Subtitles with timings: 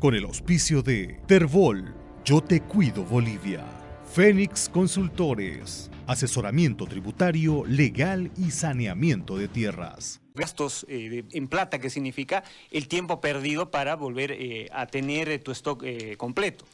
[0.00, 1.94] con el auspicio de Terbol,
[2.24, 3.62] Yo Te Cuido Bolivia,
[4.10, 10.22] Fénix Consultores, asesoramiento tributario, legal y saneamiento de tierras.
[10.34, 15.38] Gastos eh, en plata, que significa el tiempo perdido para volver eh, a tener eh,
[15.38, 15.84] tu stock
[16.16, 16.64] completo.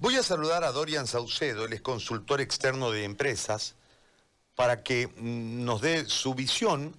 [0.00, 3.76] Voy a saludar a Dorian Saucedo, él es consultor externo de empresas,
[4.56, 6.96] para que mm, nos dé su visión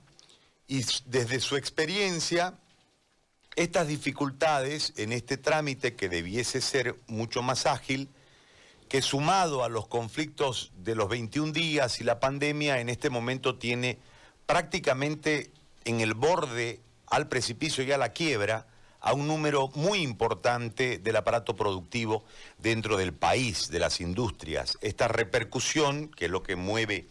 [0.67, 2.57] y desde su experiencia
[3.55, 8.09] estas dificultades en este trámite que debiese ser mucho más ágil,
[8.89, 13.57] que sumado a los conflictos de los 21 días y la pandemia, en este momento
[13.57, 13.97] tiene
[14.45, 15.51] prácticamente
[15.85, 18.67] en el borde al precipicio y a la quiebra
[18.99, 22.25] a un número muy importante del aparato productivo
[22.57, 24.77] dentro del país, de las industrias.
[24.81, 27.07] Esta repercusión, que es lo que mueve,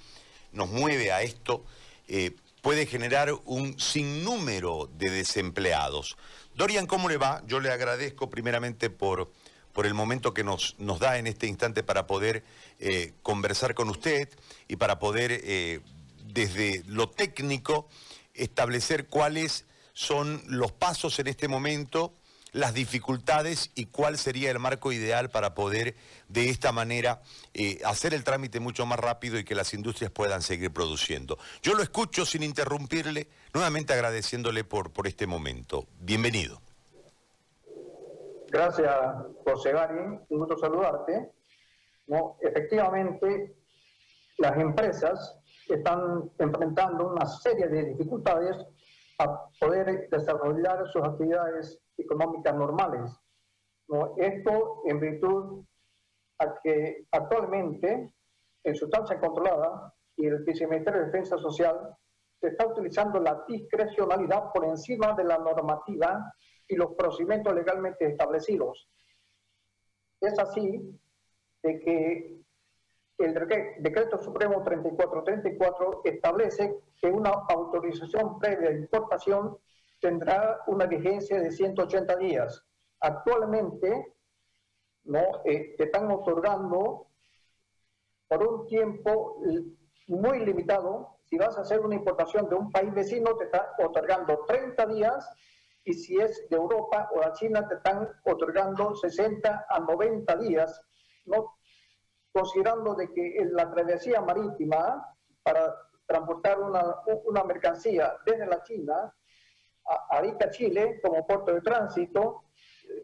[0.52, 1.64] nos mueve a esto,
[2.08, 6.16] eh, puede generar un sinnúmero de desempleados.
[6.54, 7.42] Dorian, ¿cómo le va?
[7.46, 9.30] Yo le agradezco primeramente por,
[9.74, 12.42] por el momento que nos, nos da en este instante para poder
[12.80, 14.30] eh, conversar con usted
[14.66, 15.80] y para poder, eh,
[16.24, 17.86] desde lo técnico,
[18.32, 22.14] establecer cuáles son los pasos en este momento
[22.54, 25.96] las dificultades y cuál sería el marco ideal para poder
[26.28, 27.20] de esta manera
[27.52, 31.36] eh, hacer el trámite mucho más rápido y que las industrias puedan seguir produciendo.
[31.62, 35.86] Yo lo escucho sin interrumpirle, nuevamente agradeciéndole por, por este momento.
[36.00, 36.60] Bienvenido.
[38.50, 38.94] Gracias,
[39.44, 39.98] José Gary.
[40.28, 41.32] Un gusto saludarte.
[42.06, 43.56] No, efectivamente,
[44.38, 45.36] las empresas
[45.68, 48.64] están enfrentando una serie de dificultades
[49.18, 53.12] a poder desarrollar sus actividades económicas normales.
[53.88, 54.14] ¿no?
[54.16, 55.64] Esto en virtud
[56.38, 58.12] a que actualmente
[58.64, 61.96] en sustancia controlada y el Viceministerio de Defensa Social
[62.40, 66.34] se está utilizando la discrecionalidad por encima de la normativa
[66.66, 68.88] y los procedimientos legalmente establecidos.
[70.20, 70.98] Es así
[71.62, 72.44] de que
[73.18, 73.34] el
[73.78, 79.56] Decreto Supremo 3434 establece que una autorización previa de importación
[80.04, 82.62] tendrá una vigencia de 180 días.
[83.00, 84.14] Actualmente,
[85.04, 85.22] ¿no?
[85.46, 87.06] Eh, te están otorgando
[88.28, 89.40] por un tiempo
[90.08, 91.20] muy limitado.
[91.24, 95.26] Si vas a hacer una importación de un país vecino, te están otorgando 30 días
[95.84, 100.82] y si es de Europa o de China, te están otorgando 60 a 90 días,
[101.24, 101.56] ¿no?
[102.30, 109.14] considerando de que la travesía marítima para transportar una mercancía desde la China
[109.86, 112.44] a Arica, Chile, como puerto de tránsito,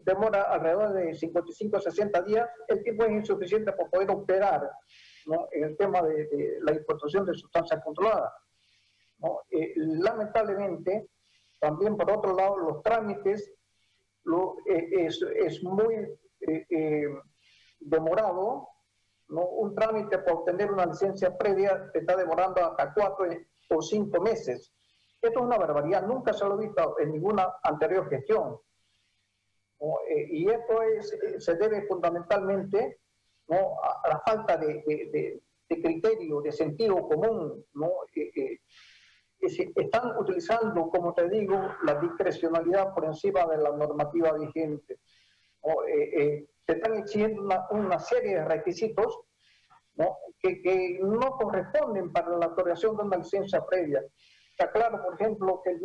[0.03, 2.49] demora alrededor de 55 60 días.
[2.67, 4.69] El tiempo es insuficiente para poder operar
[5.51, 8.33] en el tema de, la importación de sustancias controladas.
[9.51, 11.09] Eh, lamentablemente,
[11.59, 13.53] también por otro lado, los trámites
[14.23, 16.07] lo, eh, es, muy
[16.47, 17.07] eh,
[17.79, 18.67] demorado.
[19.29, 19.45] ¿no?
[19.45, 23.27] Un trámite para obtener una licencia previa te está demorando hasta cuatro
[23.69, 24.73] o cinco meses.
[25.21, 28.57] Esto es una barbaridad, nunca se lo he visto en ninguna anterior gestión.
[29.81, 32.99] Eh, y esto es, eh, se debe fundamentalmente
[33.49, 37.65] a, la falta de, criterio, de sentido común.
[37.73, 37.89] ¿no?
[38.15, 38.59] Eh,
[39.75, 44.99] están utilizando, como te digo, la discrecionalidad por encima de la normativa vigente.
[46.65, 49.19] se están exigiendo una, serie de requisitos
[50.41, 54.01] Que, que, no corresponden para la otorgación de una licencia previa
[54.69, 55.81] claro, por ejemplo, que el,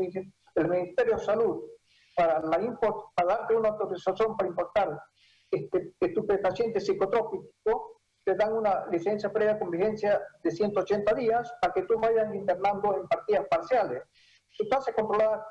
[0.69, 1.63] Ministerio de Salud,
[2.17, 5.01] para, la import, para darte una autorización para importar
[5.51, 11.83] este, estupefaciente psicotrópico, te dan una licencia previa con vigencia de 180 días para que
[11.83, 14.03] tú vayas internando en partidas parciales.
[14.51, 15.47] Sustancia controlada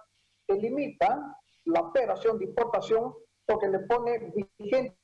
[0.45, 3.13] te limita la operación de importación
[3.45, 4.97] porque le pone vigente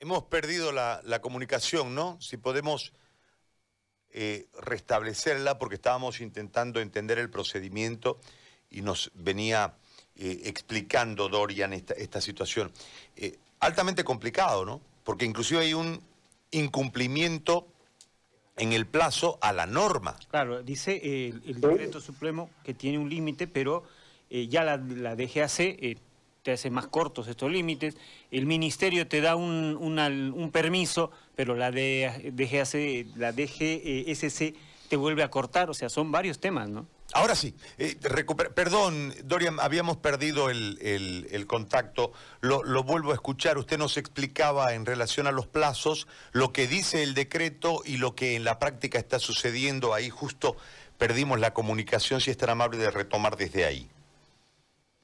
[0.00, 2.20] hemos perdido la, comunicación, ¿no?
[2.20, 2.92] Si podemos
[4.10, 8.18] eh, restablecerla, porque estábamos intentando entender el procedimiento
[8.70, 9.74] y nos venía
[10.16, 12.72] eh, explicando Dorian esta, situación.
[13.16, 14.80] Eh, altamente complicado, ¿no?
[15.04, 16.00] Porque inclusive hay un
[16.50, 17.66] incumplimiento
[18.56, 20.16] en el plazo a la norma.
[20.30, 23.84] Claro, dice el, decreto supremo que tiene un límite, pero
[24.28, 25.96] ya la, la DGAC
[26.48, 27.94] te hace más cortos estos límites,
[28.30, 34.54] el ministerio te da un, permiso, pero la DGAC, la DGSC
[34.88, 36.86] te vuelve a cortar, o sea, son varios temas, ¿no?
[37.12, 37.98] Ahora sí, eh,
[38.54, 44.86] perdón, Dorian, habíamos perdido el, contacto, lo, lo, vuelvo a escuchar, usted nos explicaba en
[44.86, 48.98] relación a los plazos lo que dice el decreto y lo que en la práctica
[48.98, 50.08] está sucediendo, ahí.
[50.08, 50.56] Justo
[50.96, 53.90] perdimos la comunicación, si es tan amable de retomar desde ahí.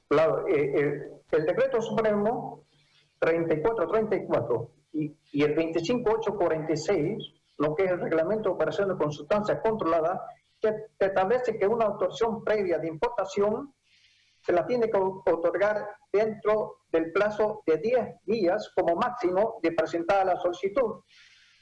[0.07, 2.65] Claro, eh, eh, el decreto supremo
[3.19, 10.19] 3434 y, y el 25846, lo que es el reglamento de operaciones con sustancias controladas,
[10.61, 13.73] que establece que una autorización previa de importación
[14.41, 20.25] se la tiene que otorgar dentro del plazo de 10 días como máximo de presentar
[20.25, 21.01] la solicitud.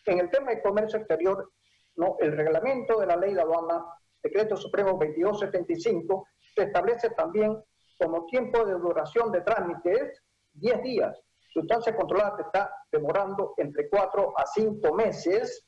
[0.05, 1.49] En el tema de comercio exterior,
[1.95, 3.85] no, el reglamento de la ley de aduana,
[4.21, 7.57] decreto supremo 2275, se establece también
[7.97, 10.21] como tiempo de duración de trámites
[10.53, 11.19] 10 días.
[11.49, 15.65] Sustancia controlada te está demorando entre 4 a 5 meses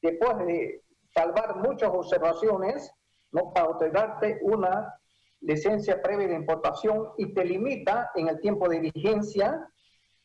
[0.00, 0.82] después de
[1.14, 2.92] salvar muchas observaciones
[3.32, 3.52] ¿no?
[3.52, 4.94] para otorgarte una
[5.40, 9.68] licencia previa de importación y te limita en el tiempo de vigencia.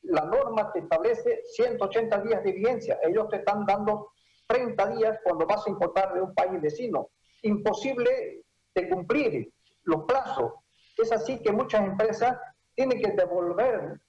[0.04, 3.00] La norma te establece 180 días de vigencia.
[3.04, 4.12] Ellos te están dando
[4.48, 7.10] 30 días cuando vas a importar de un país vecino.
[7.44, 8.44] Imposible
[8.74, 9.54] de cumplir
[9.84, 10.54] los plazos.
[11.02, 12.38] Es así que muchas empresas
[12.76, 14.00] tienen que devolver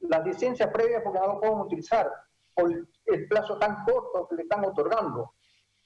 [0.00, 2.10] la licencia previa porque no lo pueden utilizar
[2.54, 5.32] por el plazo tan corto que le están otorgando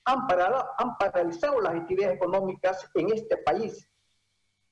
[0.04, 3.88] han, paralizado las actividades económicas en este país.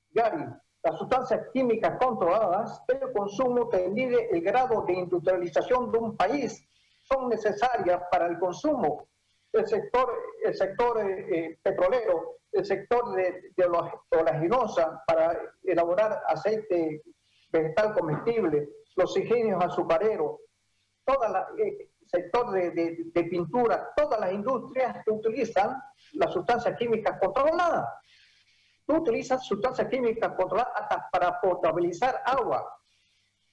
[0.09, 0.45] Gary,
[0.83, 6.67] las sustancias químicas controladas, el consumo que mide el grado de industrialización de un país,
[7.03, 9.07] son necesarias para el consumo.
[9.53, 10.13] El sector,
[10.43, 17.01] el sector eh, eh, petrolero, el sector de, de olaginosa para elaborar aceite
[17.51, 20.39] vegetal comestible, los ingenios azucareros,
[21.05, 25.81] toda la, eh, sector de, pintura, todas las industrias utilizan
[26.13, 27.87] las sustancias químicas controladas.
[28.85, 30.73] Tú utilizas sustancias químicas controladas
[31.11, 32.67] para potabilizar agua,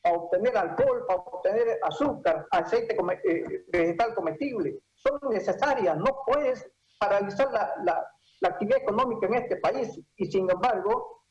[0.02, 4.80] para obtener alcohol, para obtener azúcar, aceite eh, vegetal comestible.
[5.02, 6.66] Son necesarias, no puedes
[6.98, 7.72] paralizar la,
[8.40, 10.00] la actividad económica en este país.
[10.16, 11.24] Y sin embargo,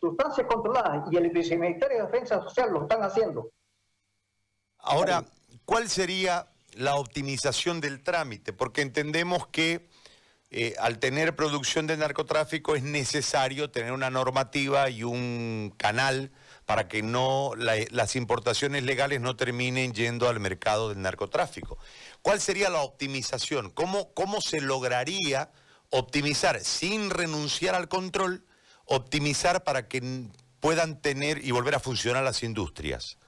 [0.00, 3.50] sustancias controladas y el Viceministerio de Defensa Social lo están haciendo.
[4.78, 5.24] Ahora,
[5.64, 9.88] ¿cuál sería la optimización del trámite, porque entendemos que
[10.50, 16.30] eh, al tener producción de narcotráfico es necesario tener una normativa y un canal
[16.72, 21.76] para que no las importaciones legales no terminen yendo al mercado del narcotráfico.
[22.22, 23.68] ¿Cuál sería la optimización?
[23.68, 25.50] ¿Cómo, cómo se lograría
[25.90, 28.46] optimizar sin renunciar al control,
[28.86, 30.30] optimizar para que
[30.60, 33.18] puedan tener y volver a funcionar las industrias?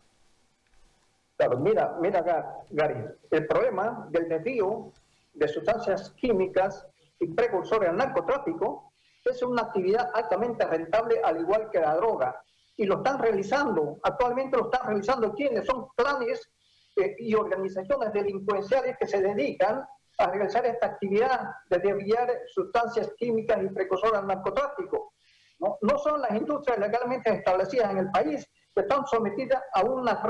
[1.37, 2.25] Claro, mira, mira
[2.71, 4.91] Gary, el problema del desvío
[5.35, 6.87] de sustancias químicas
[7.21, 8.91] y precursores al narcotráfico
[9.23, 12.41] es una actividad altamente rentable al igual que la droga.
[12.77, 16.51] Y lo están realizando, actualmente lo están realizando quienes son planes
[16.97, 19.85] eh, y organizaciones delincuenciales que se dedican
[20.19, 25.13] a realizar esta actividad de desviar sustancias químicas y precursores al narcotráfico.
[25.59, 25.79] ¿no?
[25.83, 30.21] no son las industrias legalmente establecidas en el país, que están sometidas a, una,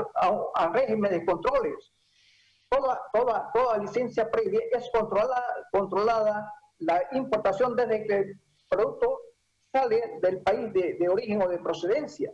[0.53, 1.91] a, régimen de controles.
[2.69, 9.19] Toda, toda, toda licencia previa es controlada, controlada la importación desde que el producto
[9.75, 12.31] sale del país de, de origen o de procedencia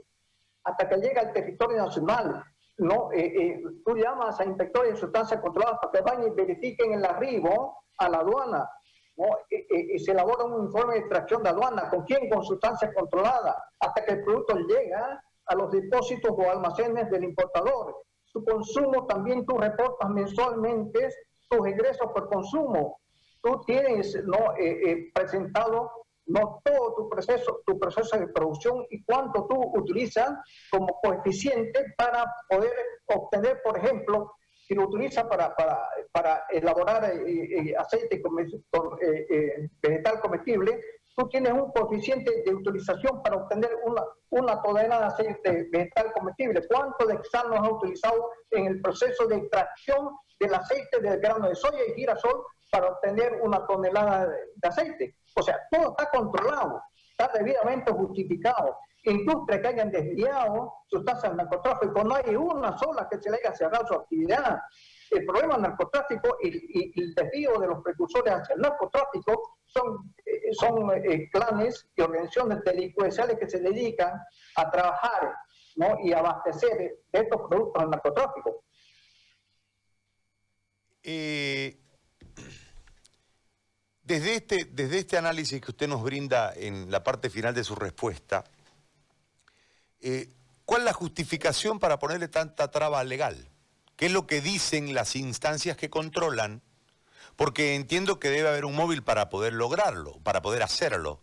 [0.64, 2.44] hasta que llega al territorio nacional.
[2.78, 6.94] No, eh, eh, tú llamas a inspectores de sustancias controladas para que vayan y verifiquen
[6.94, 8.70] el arribo a la aduana.
[9.18, 9.26] ¿no?
[9.50, 11.90] y se elabora un informe de extracción de aduana.
[11.90, 12.30] ¿Con quién?
[12.30, 13.56] Con sustancias controladas.
[13.80, 18.04] Hasta que el producto llega a los depósitos o almacenes del importador.
[18.24, 21.10] Su consumo también tú reportas mensualmente
[21.50, 23.00] tus ingresos por consumo.
[23.44, 24.54] Tú tienes ¿no?
[24.58, 25.92] Eh, eh, presentado
[26.32, 30.32] no todo tu proceso, tu proceso de producción y cuánto tú utilizas
[30.72, 32.74] como coeficiente para poder
[33.08, 38.22] obtener, por ejemplo, si lo utilizas para, para, para elaborar eh, aceite
[39.82, 40.80] vegetal comestible,
[41.16, 46.66] tú tienes un coeficiente de utilización para obtener una, una tonelada de aceite vegetal comestible.
[46.68, 51.56] ¿Cuánto de hexano has utilizado en el proceso de extracción del aceite del grano de
[51.56, 55.18] soya y girasol para obtener una tonelada de aceite?
[55.36, 58.78] O sea, todo está controlado, está debidamente justificado.
[59.04, 63.38] Industrias que hayan desviado sus tasas de narcotráfico, no hay una sola que se le
[63.38, 64.60] haya cerrado su actividad.
[65.10, 70.54] El problema del narcotráfico y, el desvío de los precursores hacia el narcotráfico son, eh,
[70.54, 74.22] son eh, clanes y organizaciones delincuenciales que se dedican
[74.56, 75.36] a trabajar
[75.78, 75.98] ¿no?
[76.04, 78.64] y abastecer estos productos al narcotráfico.
[81.04, 81.81] Eh,
[84.12, 87.76] desde este, desde este análisis que usted nos brinda en la parte final de su
[87.76, 88.44] respuesta,
[90.02, 90.28] eh,
[90.66, 93.48] ¿cuál es la justificación para ponerle tanta traba legal?
[93.96, 96.62] ¿Qué es lo que dicen las instancias que controlan?
[97.38, 101.22] Porque entiendo que debe haber un móvil para poder lograrlo, para poder hacerlo.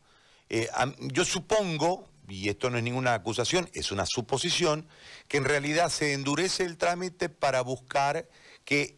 [0.48, 4.88] Eh, yo supongo, y esto no es ninguna acusación, es una suposición,
[5.28, 8.26] que en realidad se endurece el trámite para buscar
[8.64, 8.96] que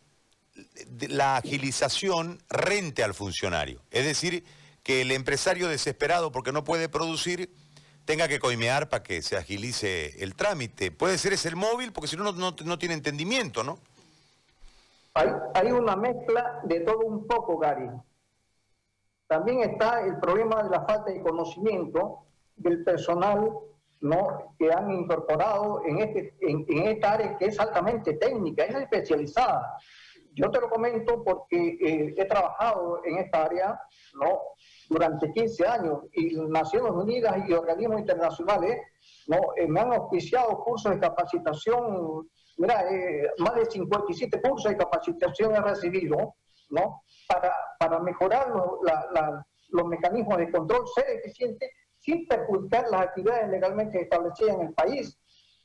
[1.08, 3.82] la agilización rente al funcionario.
[3.90, 4.44] Es decir,
[4.82, 7.50] que el empresario desesperado porque no puede producir
[8.04, 10.90] tenga que coimear para que se agilice el trámite.
[10.90, 13.78] Puede ser ese el móvil, porque si no, no, tiene entendimiento, ¿no?
[15.14, 17.88] Hay, una mezcla de todo un poco, Gary.
[19.26, 22.24] También está el problema de la falta de conocimiento
[22.56, 23.52] del personal
[24.58, 29.76] que han incorporado en, este, en esta área que es altamente técnica, es especializada.
[30.34, 33.80] Yo te lo comento porque eh, he trabajado en esta área
[34.14, 34.40] ¿no?
[34.88, 38.78] durante 15 años y Naciones Unidas y organismos internacionales
[39.26, 39.38] ¿no?
[39.56, 45.54] Eh, me han auspiciado cursos de capacitación, mira, eh, más de 57 cursos de capacitación
[45.54, 46.36] he recibido
[46.70, 47.02] ¿no?
[47.28, 54.56] para, para mejorar los mecanismos de control, ser eficiente sin perjudicar las actividades legalmente establecidas
[54.56, 55.18] en el país.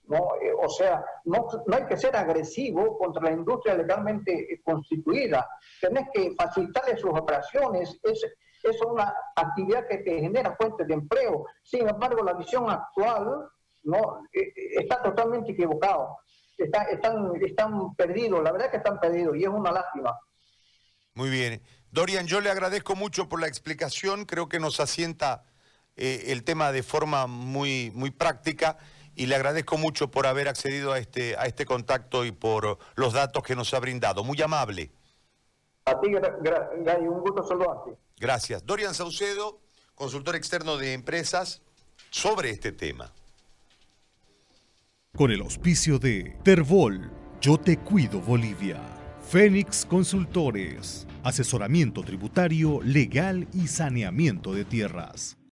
[0.07, 0.35] ¿No?
[0.41, 5.47] Eh, o sea, no, no, hay que ser agresivo contra la industria legalmente constituida.
[5.81, 7.99] Tenés que facilitarle sus operaciones.
[8.03, 8.25] Es,
[8.63, 11.45] es una actividad que te genera fuentes de empleo.
[11.63, 13.47] Sin embargo, la visión actual
[13.83, 16.07] no eh, eh, está totalmente equivocada.
[16.57, 20.17] Está, están, están perdidos, la verdad que están perdidos y es una lástima.
[21.13, 21.61] Muy bien.
[21.91, 24.25] Dorian, yo le agradezco mucho por la explicación.
[24.25, 25.43] Creo que nos asienta
[25.97, 28.77] el tema de forma muy, muy práctica
[29.15, 33.13] y le agradezco mucho por haber accedido a este, a este contacto y por los
[33.13, 34.23] datos que nos ha brindado.
[34.23, 34.91] Muy amable.
[35.85, 37.95] A ti, Gary, un gusto saludarte.
[38.17, 38.65] Gracias.
[38.65, 39.59] Dorian Saucedo,
[39.93, 41.61] consultor externo de empresas,
[42.09, 43.11] sobre este tema.
[45.15, 48.81] Con el auspicio de Terbol, Yo Te Cuido Bolivia.
[49.29, 55.35] Fénix Consultores, asesoramiento tributario, legal y saneamiento de tierras.